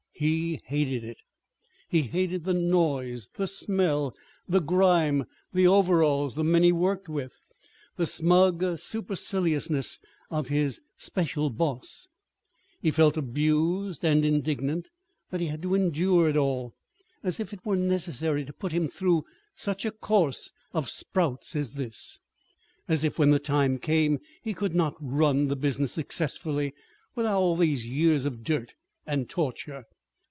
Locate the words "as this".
21.55-22.19